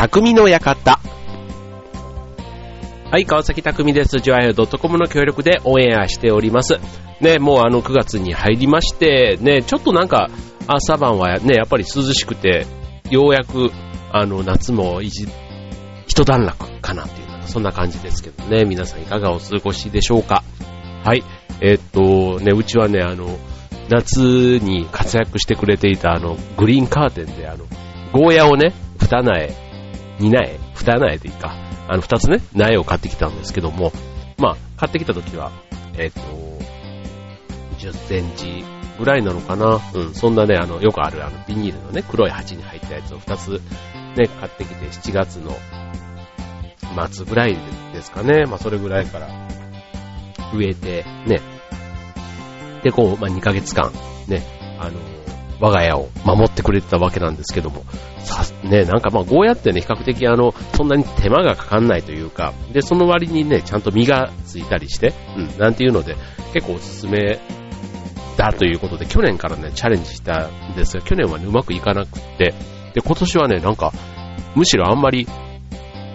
[0.00, 0.98] 匠の館。
[3.10, 4.18] はい、川崎匠です。
[4.20, 6.78] ジョアヘドットコムの協力でオンエアしております。
[7.20, 10.30] ね、もうあの9月に入りまして、ね、ちょっとなんか
[10.66, 12.64] 朝晩はね、やっぱり涼しくて、
[13.10, 13.72] ようやく
[14.10, 15.26] あの夏も一
[16.24, 20.42] 段落かなっていうそんな感じですけどね、皆さんいかがお過ごしでしょうか。
[21.04, 21.22] はい、
[21.60, 23.38] えー、っとね、うちはね、あの、
[23.90, 27.66] 夏に活躍してくれていたあの、グリーンカーテンであの、
[28.14, 29.69] ゴーヤをね、二苗、
[30.20, 31.54] 二苗、二苗でいいか、
[31.88, 33.90] あの、二つね、苗を買ってきたんですけども、
[34.38, 35.50] まあ、買ってきた時は、
[35.96, 36.20] えー、っと、
[37.78, 38.64] 10センチ
[38.98, 39.80] ぐらいなのかな？
[39.94, 43.62] うん、そんなね、あの、よくあるあの、ビニールのね、黒い鉢に入ったやつを2つ
[44.16, 45.56] ね、買ってきて、7月の
[47.10, 47.56] 末ぐらい
[47.94, 48.44] ですかね。
[48.44, 49.28] まあ、それぐらいから
[50.54, 51.40] 植えて、ね。
[52.82, 53.92] で、こう、まあ、2ヶ月間、
[54.28, 54.42] ね、
[54.78, 54.98] あの、
[55.60, 57.84] 我が家を守ってくれてたわけなんですけども、
[58.18, 66.16] さ、ね、なんかまあ、ゴーヤってね、比較的あの、そんなに手間がかかんないというか、で、その割にね、ちゃんと実がついたりして、うん、なんていうので、
[66.54, 67.38] 結構おすすめ
[68.36, 72.54] だということで、去年からね、チャレンジしたんですが、去年はね、うまくいかなくって、
[72.94, 73.92] で、今年はね、なんか、
[74.54, 75.28] むしろあんまり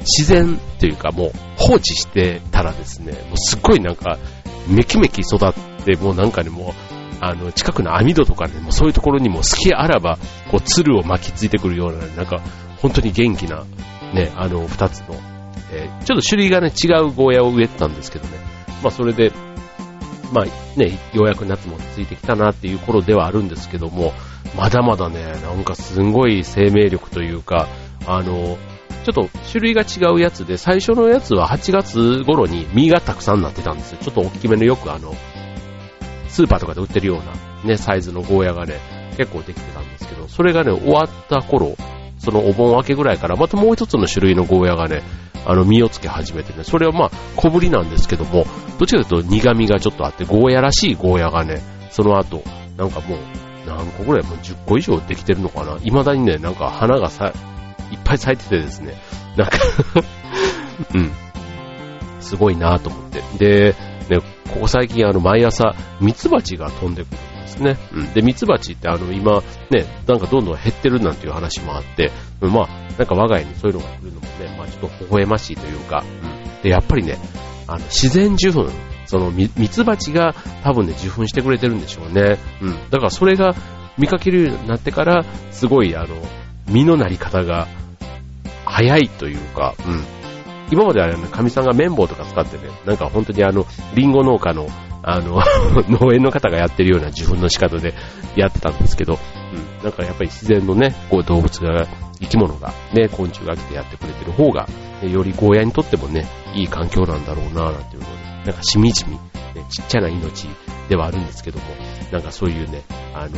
[0.01, 4.17] 自然というかもう放置してたらですね、もうすっごいなんか、
[4.67, 6.73] めきめき育って、もうなんかね、も
[7.04, 10.17] う、あの、近くの網戸とかね、もうそういうところにも好きあらば、
[10.51, 12.41] こう、鶴を巻きついてくるような、なんか、
[12.77, 13.63] 本当に元気な、
[14.13, 15.15] ね、あの、二つの、
[15.71, 18.37] えー、ちょっと種類がね、違うゴーヤを植えてたんですけどね、
[18.83, 19.31] まあそれで、
[20.31, 20.45] まあ
[20.77, 24.13] ね、ようやく夏もついてきたなっていう頃ではあるんですけども、
[24.55, 27.67] まだまだね、なんかすごい生命力というか、
[28.05, 28.57] あの、
[29.05, 33.99] ちょっと種類が違うやつで、最初のやつは8月頃に実がたくさんなってたんですよ。
[34.01, 35.13] ちょっと大きめのよくあの、
[36.35, 37.33] スーパーとかで売ってるような
[37.63, 38.81] ね、サイズのゴーヤがね、
[39.15, 41.77] 結構できてたんですけど、それがね、終わった頃、
[42.19, 45.01] そのお盆明けぐらいからまたもう一つの種類のゴーヤがね、
[45.45, 48.45] あの、実をつけ始めてね、それはまあ、小ぶりなんですけども、
[48.77, 52.43] どっちかというと苦味がちょっとあって、ゴーヤらしいゴーヤがね、その後、
[52.75, 53.19] なんかもう、
[53.65, 57.31] 何個ぐらい、もう10個以上できてるのかな未だにね、なんか花がさ、
[57.91, 58.95] いっぱい咲いててですね、
[59.37, 59.57] なんか
[60.93, 61.11] うん、
[62.19, 63.23] すごいなと思って。
[63.37, 63.75] で、
[64.09, 64.19] ね、
[64.53, 67.77] ここ最近あの毎朝、ミツバチが飛んでくるんですね。
[67.93, 68.13] うん。
[68.13, 72.11] で、ミツバチってあの今、ね、なんかどんどん減ってるなんていう話もあって、
[72.41, 72.67] まあ、
[72.97, 76.61] なんか我が家にそういうのが来るのもね、まあちょっと微笑ましいというか、うん。
[76.61, 77.17] で、やっぱりね、
[77.67, 78.69] あの、自然受粉、
[79.05, 80.33] そのミツバチが
[80.63, 82.37] 多分ね、受粉してくれてるんでしょうね。
[82.61, 82.89] うん。
[82.89, 83.55] だからそれが
[83.97, 86.15] 見かけるようになってから、すごいあの、
[86.67, 87.67] 実のなり方が
[88.65, 90.03] 早いというか、うん。
[90.71, 94.67] 今まではね、神さんが綿棒とか使ってね、なんか本当にあの、リンゴ農家の、
[95.03, 95.39] あの
[95.87, 97.93] 農園の方がやってるような受粉の仕方で
[98.35, 99.19] やってたんですけど、
[99.53, 99.83] うん。
[99.83, 101.87] なんかやっぱり自然のね、こう動物が、
[102.19, 104.67] 生き物が、ね、昆虫が来てやってくれてる方が、
[105.03, 108.07] ね、よりゴーヤにとってもね、いい環境なんだろうなぁ、なんていうの
[108.43, 109.19] で、なんかしみじみ、ね、
[109.69, 110.47] ちっちゃな命
[110.89, 111.65] ではあるんですけども、
[112.11, 112.83] なんかそういうね、
[113.13, 113.37] あの、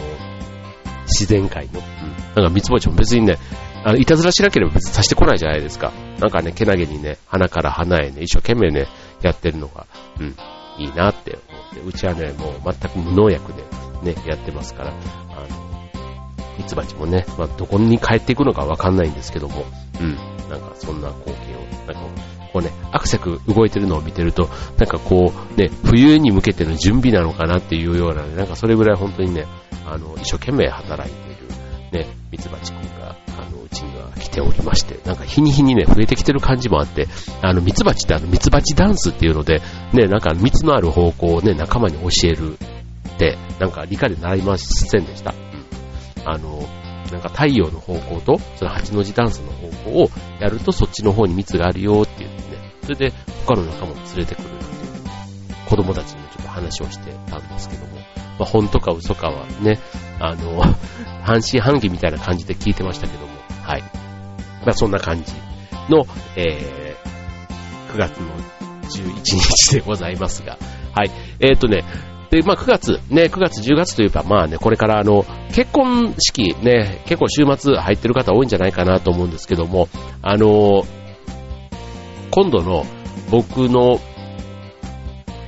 [1.08, 3.38] 自然界の、うん、なんかミツバチも別にね、
[3.84, 5.92] あの、いたずらしなければ別に刺してこないじゃないですか。
[6.20, 8.88] なんかね、けなげにね、鼻から鼻へね、一生懸命ね、
[9.22, 9.88] やってるのが、
[10.20, 10.36] うん、
[10.78, 13.64] いいなって思って、うちはね、もう全く無農薬で
[14.04, 15.48] ね、やってますから、あの、
[16.58, 19.66] ミツバチもね、まあ、どこに帰っていくのかわかんないんですけども、
[20.00, 20.16] うん、
[20.50, 29.46] なんかそんな光景を、なんかこうね、アクセク動いてるのを見てると、なんかこう、ね、冬に向けての準備なのかなっていうような、ね、なんかそれぐらい本当にね、
[29.86, 33.16] あの、一生懸命働いている、ね、ミツバチくんが、
[34.38, 37.08] ておりまして、なんか日に日にね、増えてきてる感じもあって、
[37.42, 39.62] あの、ミツバチってあの、ミツバチダンスっていうので、
[39.94, 45.34] ね、なんか蜜のある方向をね、仲間に教えるって、なんか理科で習いませんでした。
[45.34, 46.30] うん。
[46.30, 46.62] あの、
[47.12, 50.10] なんか太陽の方向と、その8の字ダンスの方向を
[50.40, 53.14] やるとそっちの方に蜜があるよって言ってね、それで
[53.48, 58.02] 他の仲間を連れてくるなんていう子供たちにちょっと話をしてたんですけども、ま
[58.42, 59.80] あ、本とか嘘かはね、
[60.20, 60.62] あの、
[61.24, 64.07] 半信半疑みたいな感じで聞いてましたけども、はい。
[64.68, 65.34] まあ、そんな感じ
[65.88, 66.06] の、
[66.36, 68.36] えー、9月の
[68.84, 70.58] 11日でございますが、
[70.94, 71.12] はい。
[71.40, 71.86] えっ、ー、とね、
[72.30, 79.88] で、まあ、9月、ね、9月、10月といえば、まあね、これからあの、結婚式ね、結構週末入ってる方多いんじゃないかなと思うんですけども、
[80.22, 80.84] あの、
[82.32, 82.86] 今度の
[83.32, 84.02] 僕の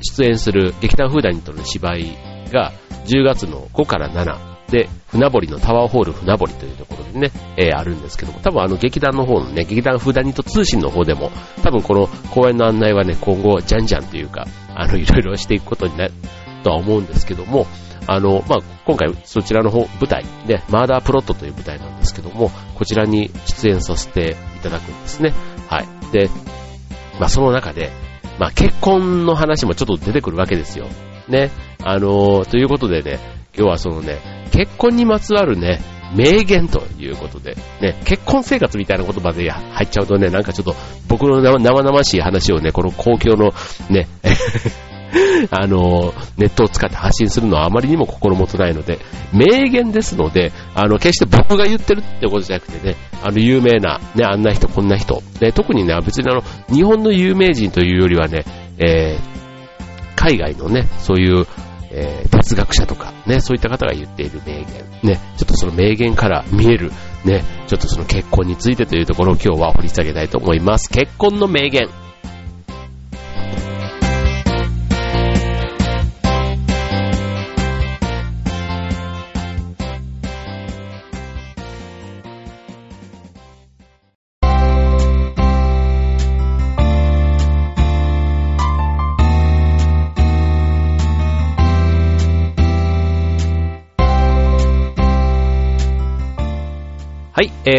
[0.02, 2.18] 出演する劇団フーダニットの芝居
[2.54, 2.72] が
[3.06, 11.32] 10月の5から7で、船堀のタワーホール船堀というところでね、えー、あるんですけども、多分あの劇団の方のね、劇団フーダニット通信の方でも、
[11.64, 16.14] 多分この公演の案内はね、今後、じゃんじゃんというか、あの、いろいろしていくことになる
[16.64, 17.66] とは思うんですけども、
[18.08, 25.34] あの、まあ、今回そちらの方、舞台、ね、マーダープロットという舞台なんですけども、こちらに出演させていただくんですね。
[25.68, 25.88] はい。
[26.12, 26.30] で、
[27.20, 27.92] まあ、その中で、
[28.40, 30.88] まあ、結婚の話もちょっと出てくるわけですよ。
[31.28, 31.52] ね。
[31.84, 33.20] あのー、ということでね、
[33.56, 35.80] 今日はそのね、結婚にまつわるね、
[36.14, 40.76] 名言ということで、ね、結婚生活みたいな言葉で入っちゃうとね、なんかちょっと
[41.08, 43.54] 僕の生々しい話をね、この公共の
[43.90, 44.10] ね、
[45.50, 49.00] あの、ネットを使って発信するのはあまりにも心もとないので、
[49.32, 58.44] 名言ですので、あの、決して僕が言ってるってことじゃなくてね、あの、有名な、ね、あんな人、こんな人、ね、特にね、別にあの、日本の有名人というよりはね、
[58.78, 61.48] えー、海外のね、そういう、
[61.92, 64.66] えー、哲学者とか、ね、そういった方が言っている名言、
[65.04, 66.92] ね、ちょっとその名言から見える、
[67.26, 70.90] ね、ちょっとその結婚についてというところを今日は掘り下げたいと思います。
[70.90, 71.90] 結婚の名言。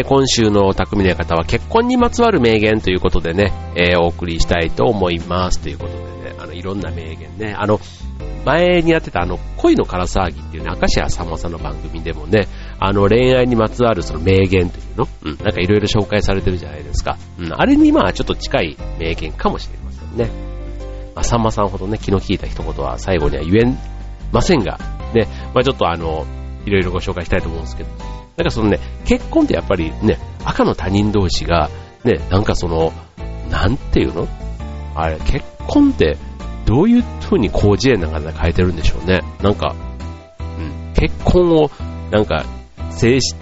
[0.00, 5.60] ー、今週の匠の方は結婚にまつわる名言ということでね、えー、お送りしたいと思います。
[5.60, 7.80] ということでね、あの、いろんな名言ね、あの、
[8.44, 12.48] 前にやってたあの、恋のから騒ぎっていうね、明石家さんまさんの番組でもね、
[12.78, 17.18] あの、恋愛にまつわるその名言というの、うん、なんかいろいろ紹介されてるじゃないですか。
[17.38, 20.30] うん、あれにまあちょっと近い名言かもしれませんね。
[21.14, 23.76] まあ、さんまさんほどね、気の利いた一言は最後には言え
[24.32, 24.78] ませんが、
[25.14, 26.24] ね、まあちょっとあの、
[26.64, 27.90] いろいろご紹介したいと思うんですけど、
[28.36, 31.68] なんかそのね、結婚ってやっぱりね、赤の他人同士が、
[32.04, 32.92] ね、なんかその、
[33.50, 34.26] なんていうの？
[34.94, 36.16] あれ、結婚って
[36.64, 39.20] どういう風に工事園なんかで変えてるんでしょうね。
[39.42, 39.74] なんか、
[40.38, 41.70] うん、結婚を、
[42.10, 42.44] なんか、
[42.90, 43.36] 静止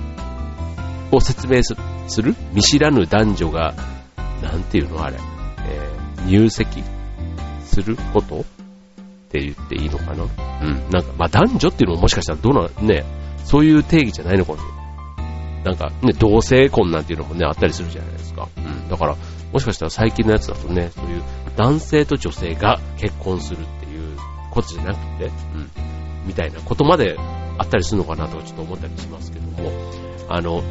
[1.12, 1.76] を説明す
[2.23, 2.34] る？
[2.52, 3.75] 見知らぬ男女が、
[4.43, 5.05] なんていうの？
[5.05, 5.17] あれ、
[5.69, 6.82] えー、入籍
[7.64, 8.44] することっ
[9.31, 10.25] て言っていいのかな？
[10.25, 10.91] うん。
[10.91, 13.05] なんか、まあ男女っていうのももしかしたらどうな、ね、
[13.44, 14.64] そういう定義じゃないのかもな
[15.64, 18.49] なんかね、同性婚なんていうのもね、あったりするじゃないですか。
[18.56, 18.88] うん。
[18.88, 19.16] だから、
[19.52, 21.22] もしかしたら最近のやつだとね、そういう
[21.56, 24.16] 男性と女性が結婚するっていう
[24.50, 25.70] ことじゃなくて、うん。
[26.26, 27.16] みたいなことまで
[27.58, 29.70] あったりするのかなとちょっと思ったりしますけども、
[30.28, 30.62] あの、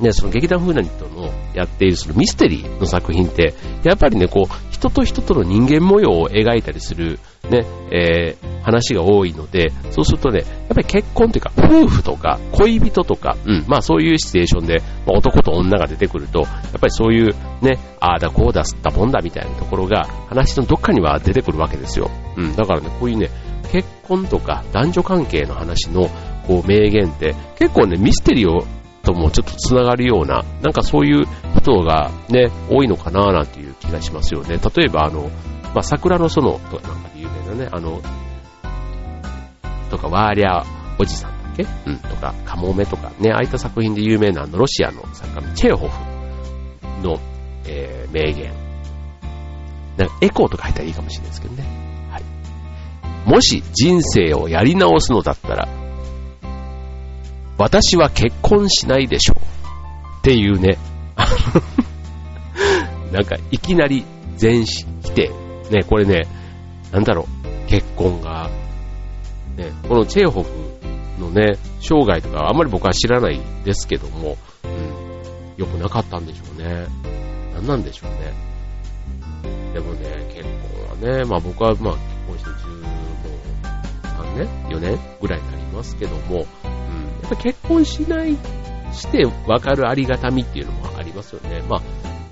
[0.00, 3.54] ね、その劇団フーナニットのやっているそのミステリーの作品って、
[3.84, 22.10] やっぱりね、こう、人と人との人間模様を描いたりする、ね、えー、話が多いので、そうするとね、やっぱり結婚というか、夫婦とか、恋人とか、うん、まあそういうシチュエーションで、まあ、男と女が出てくると、やっぱりそういうね、ああだこうだすったもんだみたいなところが、話のどっかには出てくるわけですよ。
[22.36, 23.30] うん、だからね、こういうね、
[23.70, 26.08] 結婚とか男女関係の話の
[26.46, 28.64] こう名言って結構ねミステリーを
[29.04, 31.26] ともちょっとつながるような、なんかそういう
[31.58, 34.58] 人がね、多いのかななんていう気がしますよね。
[34.76, 35.30] 例えばあの、
[35.74, 38.00] まあ、桜の園とかなんかで有名なね、あの、
[39.90, 40.64] とか、ワーリャ
[40.98, 41.66] おじさんだっけ？
[41.86, 47.20] うん、とか、カモメとかね、ああいった作品で有名なあの、ロシアの作家のチェーホフの、
[47.66, 48.52] えー、名言。
[49.96, 51.64] なんかエコーとか入ったらいいかもしれないですけどね。
[52.10, 52.22] はい。
[53.28, 55.68] もし人生をやり直すのだったら、
[57.58, 59.38] 私は結婚しないでしょう。
[60.18, 60.78] っていうね。
[63.12, 64.04] なんか、いきなり
[64.36, 65.30] 全否定。
[65.70, 66.26] ね、これね、
[66.92, 67.28] なんだろ
[67.66, 68.50] う、結婚が、
[69.56, 70.50] ね、このチェーホフ
[71.18, 74.70] のね、生涯とかあんまり僕は知らないですけども、うん、
[75.56, 76.86] 良くなかったんでしょうね。
[77.54, 78.32] 何なんでしょうね。
[79.72, 82.50] でもね、結婚はね、まあ僕はまあ結婚して
[84.10, 86.46] 13年 ?4 年ぐらいになりますけども、
[87.24, 88.36] っぱ結婚しない、
[88.92, 91.62] して分かるありがたみっていうのもありますよね。
[91.68, 91.82] まあ、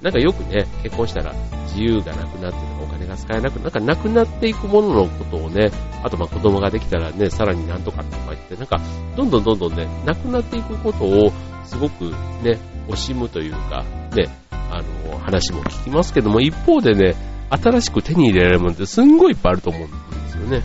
[0.02, 1.32] なんかよくね、結婚したら
[1.66, 5.70] 自由がなくなってお金が使えなく、なんかなくなっていくもののことをね、
[6.02, 8.80] あとまあ子供ができたらね、さらになんとかとか言って、なんか、
[9.16, 11.32] どんどんどんどんね、なくなっていくことを
[11.64, 12.04] すごく
[12.42, 12.58] ね、
[12.88, 13.84] 惜しむというか、
[14.14, 17.14] ね、あの、話も聞きますけども、一方でね、
[17.50, 20.62] 新しく手に入れられるものってすんごいいっぱいあると思うんですよね。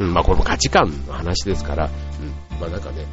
[0.00, 1.88] うん、まあこれも価値観の話ですから、う
[2.51, 3.04] ん、まあなんかね、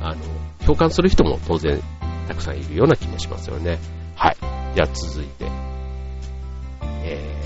[0.00, 0.20] あの、
[0.64, 1.82] 共感する人も当然
[2.26, 3.78] たくさんいるような気もしますよね。
[4.16, 4.36] はい。
[4.74, 5.50] じゃあ続いて、
[7.04, 7.42] え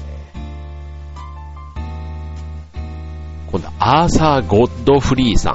[1.75, 5.55] ー、今度はアーサー・ゴッドフリーさ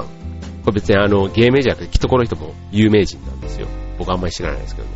[0.64, 3.68] これ別にあの、芸名じゃなくて、きっとこの人も有名人なんですよ。
[3.96, 4.94] 僕あんまり知らないですけどね。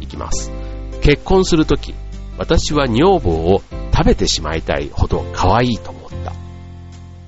[0.00, 0.52] いきます。
[1.00, 1.92] 結婚するとき、
[2.38, 3.62] 私は女房を
[3.92, 6.32] 食べてしまいたいほど可愛いと思った。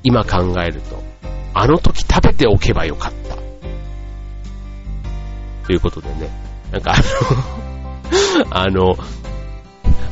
[0.04, 1.13] 今考えると、
[1.54, 3.36] あの時食べておけばよかった。
[5.66, 6.28] ということでね、
[6.72, 8.96] なんかあの、 あの、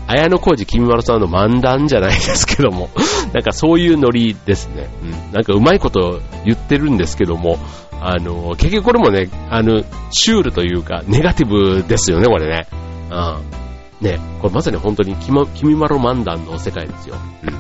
[0.07, 2.91] 綾小路きみまろさんの漫談じゃないですけども、
[3.33, 4.89] なんかそういうノリですね。
[5.03, 5.11] うん。
[5.33, 7.59] なんかうまいこと言ってるんですけども、
[8.01, 12.67] あの、結局これもね、あの、シュールというか、ネガティブですよね、これね。
[13.11, 14.07] うん。
[14.07, 15.31] ね、これまさに本当にき
[15.65, 17.17] みまろ漫談の世界ですよ。
[17.45, 17.55] うん。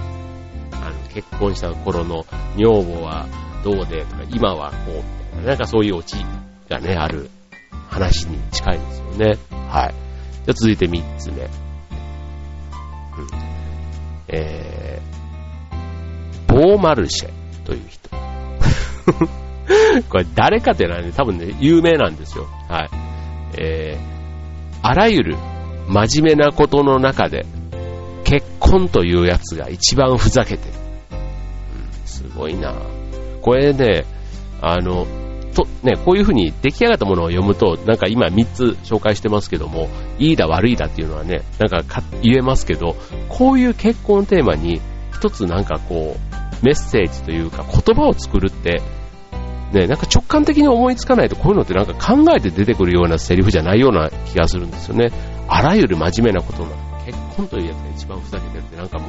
[0.75, 3.27] あの、結婚した頃の女房は
[3.62, 5.02] どうでとか、今はこ
[5.35, 6.16] う、みたいな、んかそういうオチ
[6.69, 7.31] がね、ある
[7.88, 9.38] 話に近いですよね。
[9.69, 9.95] はい。
[10.47, 11.42] じゃ続いて3つ目。
[11.42, 11.49] うん。
[14.28, 17.31] えー、ボーマルシェ
[17.64, 18.11] という人。
[20.09, 22.47] これ誰かっていうのはね、多分ね、有名なんですよ。
[22.69, 22.90] はい。
[23.59, 25.37] えー、あらゆる
[25.88, 27.45] 真面目なことの中で、
[28.25, 30.73] 結婚というやつが一番ふざけてる。
[31.12, 33.01] うん、すごいなぁ
[33.43, 34.05] これね、
[34.61, 35.07] あの、
[35.53, 42.97] と、ね、こういうふうに出来上がったものを読むと、なんか今3つ紹介してますけども、いいだ悪いだっていうのはね、なんか言えますけど、
[43.29, 44.81] こういう結婚テーマに
[45.13, 48.81] 一つなんかこう、メッセージというか言葉を作るって、
[49.73, 55.11] ね、なんか直感的に思いつかないとこういうのってなんか考えて出てくるようなセリフじゃないような気がするんですよね。
[55.49, 56.71] あらゆる真面目なことの
[57.05, 59.07] 結婚というやつが一番ふざけてるってなんかも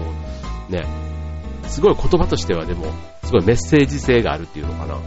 [0.70, 0.84] う、ね、
[1.68, 2.86] すごい言葉としてはでも、
[3.24, 4.98] すごいメッセージ性があるっていうのかな。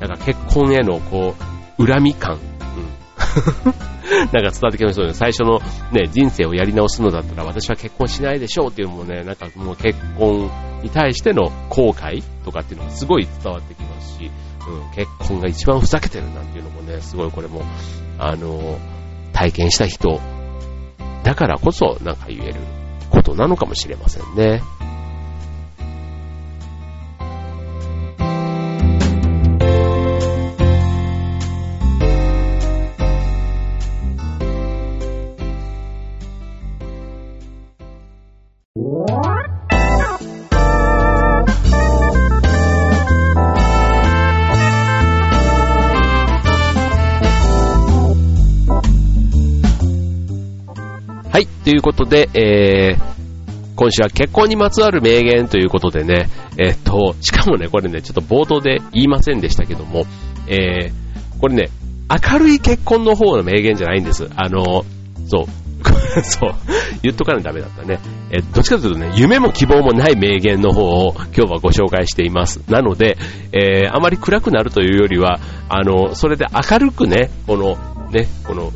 [0.00, 1.34] なんか結婚へのこ
[1.78, 2.34] う、恨み感。
[2.34, 2.40] うん。
[4.10, 5.12] なんか伝わってきましたね。
[5.12, 5.60] 最初の
[5.92, 10.50] ね、人生をやり直すのだったら私は結婚しないでしょうっていうのもね、なんかもう結婚
[10.82, 14.30] に対しての後悔とかっていうのがすごい伝わってきますし、
[14.68, 17.62] うん、結婚が一番ふざけてるなんていうのもね、すごいこれも、
[18.18, 18.78] あの、
[19.32, 20.20] 体験した人
[21.22, 22.60] だからこそなんか言える
[23.10, 24.62] ことなのかもしれませんね。
[51.32, 60.06] はいということで、えー、今週は結婚にまつわる名言ということでね、えっ、と、しかもね、これね、ちょっと冒頭で言いませんでしたけども、
[60.48, 61.70] えー、これね、
[62.10, 64.28] 明るい結婚の方の名言じゃないんです。
[64.34, 64.84] あの、
[65.28, 65.46] そう、
[66.24, 66.54] そう、
[67.04, 68.00] 言っとかないとダメだったね。
[68.32, 72.60] えどっちかというとね、夢も希望もない名言の方を今日はご紹介しています。
[72.68, 73.16] なので、
[73.52, 77.78] えー、あまり暗くなるというよりは、あの、それで明るくね、この、
[78.10, 78.72] ね、この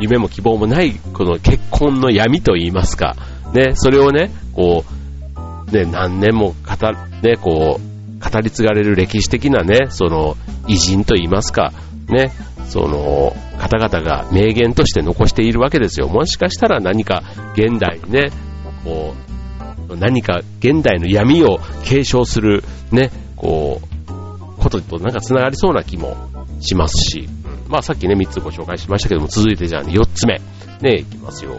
[0.00, 3.16] 夢も希望もない、この結婚の闇と言いますか、
[3.54, 10.36] ね、それをね、こう、ね、何年も語、ね、こう、語り継がれる歴史的なね、その、
[10.68, 11.72] 偉人と言いますか、
[12.08, 12.32] ね、
[12.68, 16.08] その、方々が名言として残しているわけですよ。
[16.08, 17.22] もしかしたら何か
[17.54, 18.30] 現代にね、
[18.84, 19.14] こ
[19.88, 23.92] う、何か現代の闇を継承する、ね、こう、
[24.58, 26.16] こととなんか繋がりそうな気も
[26.60, 27.28] しますし、
[27.72, 30.42] まあさっきね、3つご紹介しましたけども、続いてじゃあね、4つ目。
[30.82, 31.56] ね、いきますよ。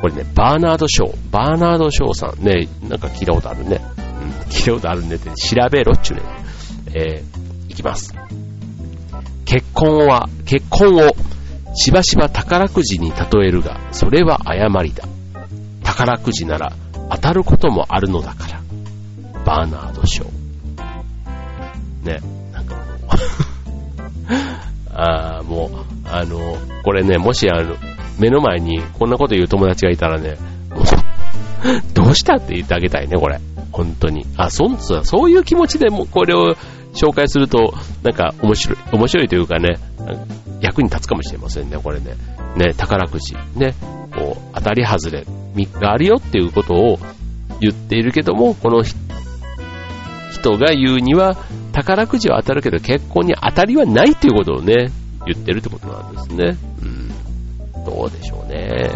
[0.00, 1.16] これね、バーナード・ショー。
[1.30, 3.80] バーナード・ショーさんね、なんか聞いたことあるね。
[3.96, 6.22] うん、聞いたことあるねって調べろっちゅうね。
[6.94, 8.12] えー、いきます。
[9.44, 11.10] 結婚は、結婚を
[11.76, 15.04] しばしば宝くじに例えるが、それは誤りだ。
[15.84, 16.72] 宝くじなら
[17.10, 18.60] 当たることもあるのだから。
[19.44, 20.42] バーナード・ショー。
[22.04, 22.86] ね、なんかもう
[24.94, 27.76] あもう、あの、これね、もしあの、
[28.18, 30.36] 目の前にこんなこと言う友達がいたらね、
[30.70, 30.84] もう、
[31.94, 33.40] どうしたって言ってあげたいね、これ。
[33.72, 34.26] 本当に。
[34.36, 36.56] あ、そんつそういう気持ちでもこれを
[36.92, 39.76] 紹介すると、なんか面白い、面白いというかね、
[40.60, 42.14] 役に立つかもしれませんね、これね。
[42.56, 43.34] ね、宝くじ。
[43.56, 43.74] ね、
[44.14, 45.24] こう、当たり外れ
[45.80, 46.98] があるよっていうことを
[47.60, 51.36] 言っているけども、この人が言うには、
[51.72, 54.90] 宝くじは当たるけど結婚に当たりはないっていうことをね、
[55.26, 56.56] 言ってるってことなんですね。
[56.82, 57.84] うん。
[57.84, 58.90] どうでしょうね。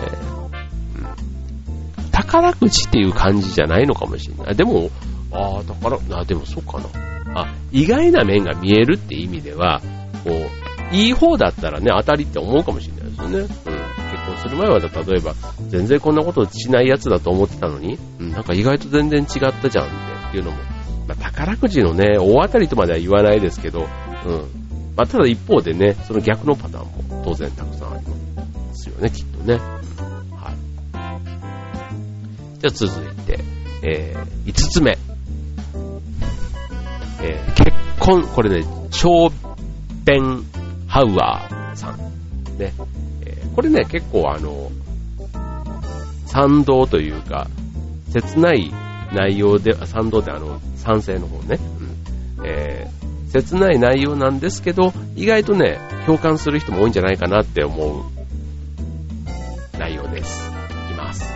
[0.97, 2.11] うん。
[2.11, 4.57] 宝くじっていう感じじゃないのかもしれない。
[4.57, 4.91] でも、
[5.33, 7.41] ああ、宝、あ、でもそうかな。
[7.41, 9.81] あ、意外な面が見えるって意味では、
[10.25, 13.39] こう、いい方だったらね、当たりって思うかもしれないですよね。
[13.39, 13.47] うん。
[13.47, 13.57] 結
[14.27, 15.35] 婚する前は、例えば、
[15.69, 20.59] 全然こんなことしないやつだと思ってたのに、うん、なんか意外と全然違ったじゃんっていうのも
[21.07, 23.87] まあ、宝くじのね、大当たりとまでは言わないですけど、うん。
[24.97, 29.55] まあ、ただ一方でね、その逆のパターンも当然たくさんありますよね、きっとね。
[29.55, 30.57] はい。
[32.61, 33.39] じゃあ続いて、
[33.83, 34.99] えー、5つ目。
[37.23, 39.33] えー、結婚、これね、ショー
[40.05, 40.45] ベン
[40.87, 41.97] ハウアーさん。
[42.59, 42.73] ね。
[43.23, 44.71] えー、これね、結構あの、
[46.27, 47.49] 賛同というか、
[48.13, 48.73] 切ない
[49.13, 51.59] 内容で、賛同であの、賛成の方ね。
[52.39, 52.47] うん。
[52.47, 58.05] えー、切ない内容なんですけど、意外とね、共感する人も多いんじゃないかなって思う
[59.79, 60.51] 内容です。
[60.91, 61.33] いきます。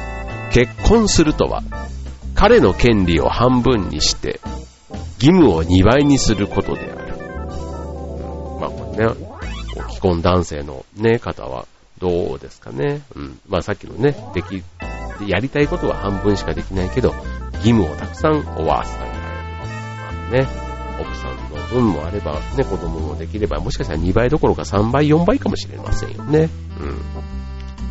[0.52, 1.62] 結婚するとは、
[2.34, 4.40] 彼の権利を半分にして、
[5.20, 7.14] 義務を2倍にすることである。
[7.14, 9.14] うん、まあこれね、
[9.90, 11.66] 既婚男性のね、方は
[11.98, 13.02] どうですかね。
[13.14, 13.38] うん。
[13.48, 14.62] まあさっきのね、でき、
[15.26, 17.14] やりたいことは半分しかできないけど、
[17.60, 20.46] 義務をたくさん負わせたりあね、
[21.00, 26.48] 奥さんの分もあれば、ね、子供もできれば、もしかしたら2倍どころか3倍、4倍かもしれませんよね。
[26.80, 26.98] うん。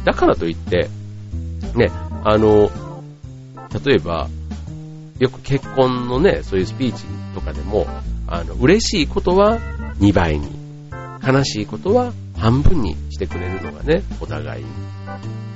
[0.03, 0.89] だからといって、
[1.75, 1.91] ね、
[2.23, 2.69] あの、
[3.85, 4.27] 例えば、
[5.19, 7.87] よく結婚のね、そういうスピーチとかでも、
[8.27, 9.59] あの、嬉しいことは
[9.99, 10.47] 2倍に、
[11.25, 14.69] 悲しいことは半分にしてくれるのがね、お互いに、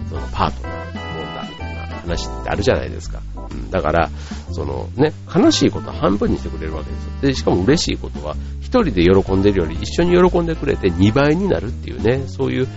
[0.10, 3.22] そのパートナーのもんだみたいな話ってあるじゃないですか。
[3.54, 4.10] うん、だから、
[4.52, 7.12] そのね、悲しいことは半分にしてくれるわけですよ。
[7.22, 12.68] で、しかも嬉しいことは、一人で喜んでるより一緒に喜んでくれて2倍になるっていうね、そういう、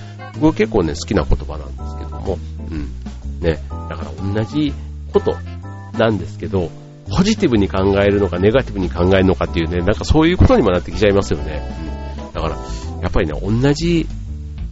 [0.41, 2.39] 僕結構ね、好きな言葉なんですけども、
[2.71, 2.89] うん。
[3.41, 4.73] ね、だから同じ
[5.13, 5.35] こと
[5.99, 6.71] なんですけど、
[7.09, 11.63] ポジティブに考えるのかネガティブに考えるのかっていうね、なんかそういうことにもなってきちゃいますよね。
[12.19, 12.57] うん、だから、
[13.03, 14.07] やっぱりね、同じ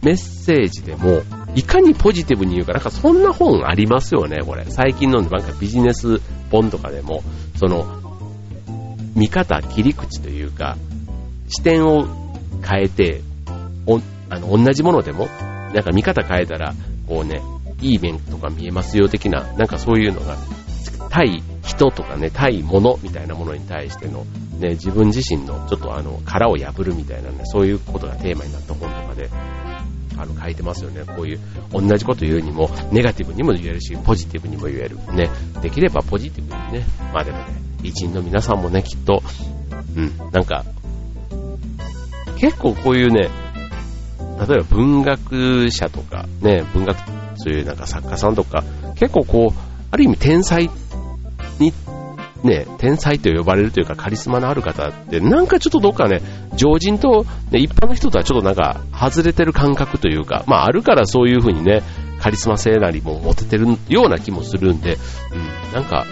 [0.03, 1.21] メッセージでも、
[1.55, 4.65] いかにポジティブに言うか、なんかそんな本ありますよね、これ。
[4.67, 6.19] 最近のなんかビジネス
[6.51, 7.23] 本とかでも、
[7.55, 7.85] その、
[9.15, 10.77] 見方、切り口というか、
[11.47, 12.05] 視点を
[12.61, 13.21] 変えて、
[13.87, 15.27] おあの同じものでも、
[15.73, 16.73] なんか見方変えたら、
[17.07, 17.41] こうね、
[17.81, 20.37] いい面とか見えますよ的な、なんかそういうのが、
[21.09, 24.25] 対人とかね、対物みたいなものに対しての、
[24.59, 29.29] ね、自分自身のちょっとあの、殻を破るみたいなね、そういうことがテーマになった本とかで、
[30.17, 31.03] あの、書いてますよね。
[31.05, 31.39] こういう、
[31.71, 34.97] 同じこと言うにも、ネガティブにも言えるし、ポジティブにも言える。
[35.13, 35.29] ね。
[35.61, 36.85] できればポジティブにね。
[37.13, 37.45] まあでもね、
[37.83, 39.21] 偉人の皆さんもね、きっと、
[39.95, 40.65] うん、なんか、
[42.37, 43.29] 結構こういうね、
[44.37, 46.97] 例えば文学者とか、ね、文学、
[47.37, 48.63] そういうなんか作家さんとか、
[48.95, 49.53] 結構こう、
[49.91, 50.69] ある意味天才
[51.59, 51.73] に、
[52.43, 56.21] ね、天才と呼ばれるというかカリスマのある方って、なんかちょっとどっかね、
[56.55, 61.81] 常人と、ね、一般の人とはちょっとなんか外れてる感覚というか、まああるからそういう風にね、
[62.19, 64.97] カリスマ性なりも持ててるような気もするんで、
[65.33, 66.05] うん、なんか、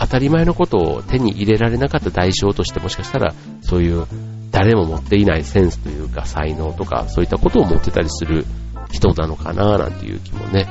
[0.00, 4.06] 当たり前のことを手に入れられなかった代償としてもしかしたら、そういう
[4.50, 8.44] 誰も持っていないセンスというか才能とかそういったことを持ってたりする
[8.90, 10.66] 人なのかななんていう気もね、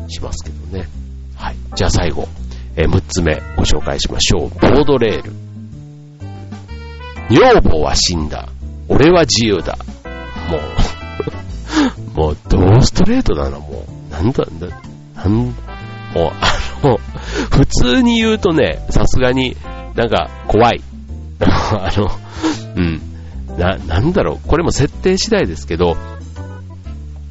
[0.00, 0.88] うん、しますけどね。
[1.36, 1.56] はい。
[1.76, 2.28] じゃあ最後、
[2.76, 4.48] えー、6つ目ご紹介しましょう。
[4.50, 5.32] ボードレール。
[7.30, 8.48] 女房は死んだ。
[8.88, 9.78] 俺は自由だ。
[10.50, 10.60] もう
[12.14, 14.12] もう、ドーストレートだな、もう。
[14.12, 14.44] なんだ、
[15.16, 15.54] なん、もう、
[16.40, 17.00] あの、
[17.50, 19.56] 普通に言うとね、さすがに
[19.94, 20.82] なんか怖い。
[21.40, 22.10] あの、
[22.76, 23.00] うん。
[23.58, 25.96] な、なんだろう、これも設定次第ですけど、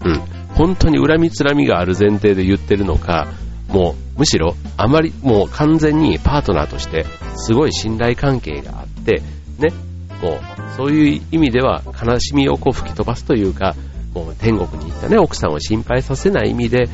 [0.04, 0.22] うん。
[0.56, 3.28] 本当に恨みつらみがある前提で言ってるのか、
[3.74, 7.06] もう、むしろ、あまり、もう完全にパートナーとして、
[7.36, 9.24] すごい信頼関係があって、
[9.58, 9.74] ね、
[10.22, 10.40] もう、
[10.78, 13.76] そういう意味では、悲しみをこう吹き飛ばすというか、
[14.14, 16.88] もう天国に行ったね、奥さんを心配させない意味で、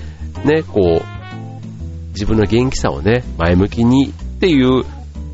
[0.45, 4.85] ね、こう、自分の元気さをね、前向きにっていう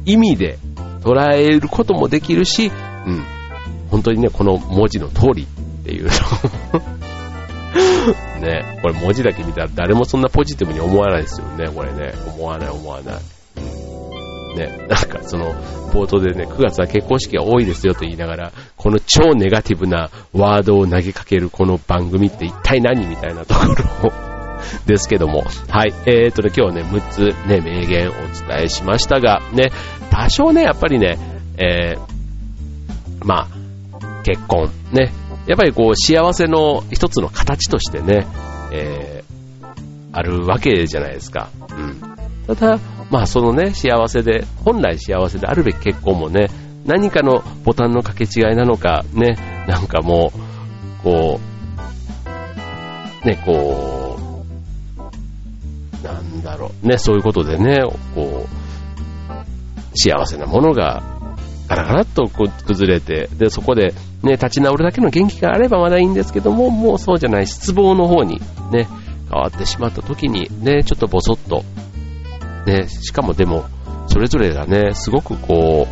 [0.05, 0.58] 意味で
[1.01, 2.71] 捉えることもできるし、
[3.05, 3.23] うん、
[3.91, 6.12] 本当にね、この文字の通りっていうの。
[8.45, 12.13] ね、これ文字だけ見たら誰もそんなポジティブに思わないですよね、これね。
[12.38, 13.15] 思わない思わない。
[14.55, 15.53] ね、なんかその、
[15.91, 23.65] 冒頭でね、9月は結婚式が多いですよと言いながら、この超ネガティブなワードを投げかけるこの番組って一体何みたいなとこ
[24.03, 24.13] ろを
[24.86, 25.43] ですけども。
[25.69, 25.93] はい。
[26.05, 28.13] えーとね、今日ね、6つね、名言をお
[28.47, 29.71] 伝えしましたが、ね、
[30.10, 31.17] 多少ね、やっぱりね、
[31.58, 35.12] えー、まあ、結婚、ね、
[35.47, 38.25] やっぱりこう幸せの一つの形としてね、
[38.71, 39.75] えー、
[40.12, 41.49] あるわけじゃないですか。
[41.69, 42.55] うん。
[42.55, 42.79] ただ、
[43.12, 46.49] まあそのね、幸せで、本来幸せであるべき結婚もね、
[46.86, 51.39] 何かのボタンの掛け違いなのか、ね、なんかもう、こ
[53.23, 54.19] う、ね、こ
[56.01, 57.79] う、なんだろう、ね、そういうことでね、
[58.13, 61.01] こう、幸せなものが
[61.67, 63.93] ガラガラっとこう崩れて、で、そこで
[64.25, 68.88] ね、立ち直るだけの元気があればまだいいんですけども、もうそうじゃない失望の方にね、
[69.29, 71.63] 変わってしまった時にね、ちょっとボソッと、
[72.65, 73.65] ね、しかもでも、
[74.07, 75.88] それぞれがね、すごくこ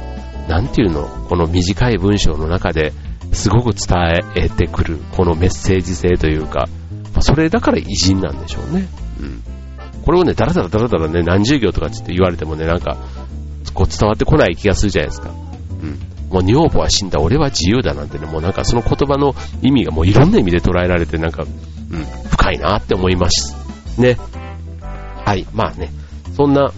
[0.47, 2.91] う、なんていうの、この短い文章の中で
[3.31, 6.67] すごく伝えてくる、このメッセージ性というか、
[7.19, 8.87] それだから偉人なんでしょうね。
[9.19, 9.43] うん。
[10.03, 12.97] これをね、だらだらだらだらね、何十行とかって言われてもね、なんか、
[13.73, 15.29] こう伝わってこない気がするじゃないですか。
[15.29, 15.99] うん。
[16.33, 23.55] もう女房は死んだ、俺は自由だなんてね、もうなんかその言葉の意味がもういろんな意味で捉えられて、なんか、うん、深いなって思います。
[24.01, 24.17] ね。
[25.25, 25.91] はい、まあね、
[26.35, 26.73] そんな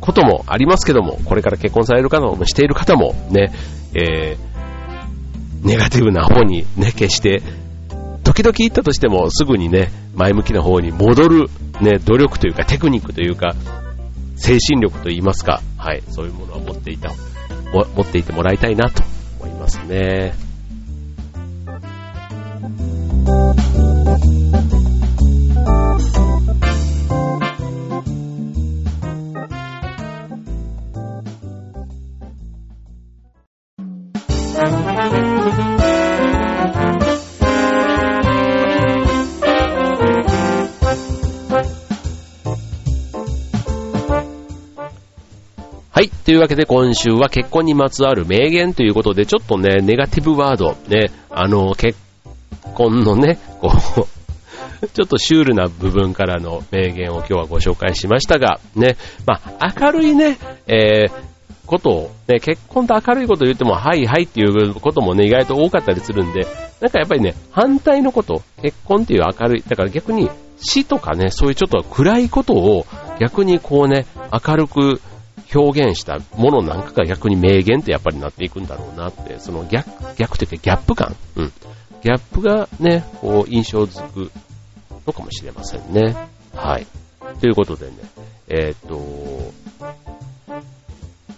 [0.00, 3.52] こともありますけども、これから結婚される方もしている方もね、
[3.94, 7.42] えー、ネガティブな方にね、決して、
[8.22, 11.48] 時々言ったとしてもすぐにね、前向きな方に戻る、
[11.80, 13.56] ね、努力というかテクニックというか、
[14.36, 17.12] 精神力といいますか、はい、そういうものは持っていた、
[17.72, 19.02] 持っていてもらいたいなと
[19.40, 20.48] 思いますね。
[45.98, 46.10] はい。
[46.10, 51.98] というわけで今週は結婚にまつわる名言ということで、ちょっとね、ネガティブワード、ね、あの、結
[52.74, 53.72] 婚のね、こ
[54.80, 61.10] う ちょっとシュールな部分からの名言を今日はご紹介しましたが、ね、まあ、明るいね、えー、
[61.66, 66.46] ことを、ね、結婚と明るいことを言っても、はいはいっていうこともね、意外と多かったりするんで、
[66.80, 70.30] なんかやっぱりね、反対のこと、結婚っていう明るい、だから逆に
[70.60, 72.86] 死とかね、そういうちょっと暗いことを
[73.18, 75.00] 逆にこうね、明るく
[75.54, 81.52] 表現したものなんかが逆に名言ってやっぱりなっていくんだろうなって、その逆、逆というかギャップ感、うん。
[82.02, 84.30] ギャップがね、こう印象づく
[85.06, 86.16] のかもしれませんね。
[86.54, 86.86] はい。
[87.40, 87.92] ということでね、
[88.48, 89.52] えー、っと、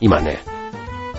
[0.00, 0.40] 今ね、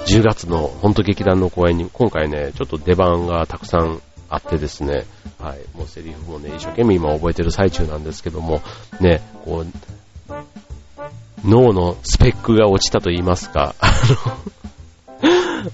[0.06, 5.06] 10月の本当劇団の公演に今回ね、ちょっと出番がたくさんあってですね、
[5.40, 8.62] はい、もうセリフもね、一生懸命今覚えてる最中なんですけども、
[9.00, 9.91] ね、こう、
[11.46, 13.92] 脳のスペックが落ちたと言いますか、 あ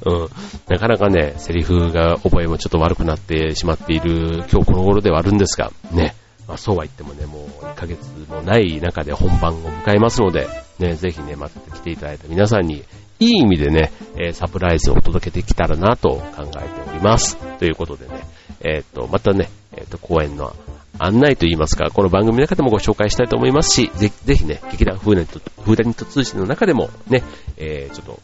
[0.06, 0.30] のうん、
[0.68, 6.16] なかなかね、セリフが覚えもちょっと悪くなってしまっている今日この頃ではあるんですが、ね、
[6.48, 8.00] まあ、そうは言ってもね、もう1ヶ月
[8.30, 10.48] もない中で本番を迎えますので、
[10.80, 12.84] ね、ぜひね、待って来ていただいた皆さんに、
[13.20, 17.36] いい意味でね、え、サプライズを届けてきたらなと考えております。
[17.58, 18.22] ということでね、
[18.62, 20.56] えっ、と、またね、えっ、と、公演の
[21.00, 27.24] 案内といいますか、この番組の中でもご紹介したいと思いますし、ぜぜひね、劇団フーダニット、フーダニット通信の中でもね、
[27.58, 28.20] えー、ちょっと、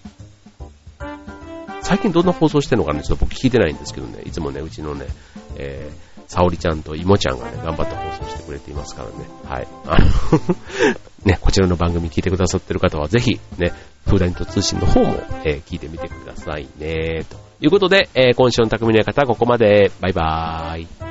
[1.82, 5.06] 最近どんな放送してるのかね、ちょっと僕聞いてないんですけどね、いつもね、うちのね、
[5.58, 9.16] えー、沙織ちゃんと妹ちゃんがね、頑張って放送してくれていますからね、
[9.48, 9.68] はい。
[9.86, 10.06] あの
[11.26, 13.72] ね、こちらの番組聞いてくださってる方はぜひ、ね、
[14.06, 21.03] フーダニット通信の方も、えー、聞いてみてくださいね、ということで、えー、今週の匠の方はここまで、バイバーイ。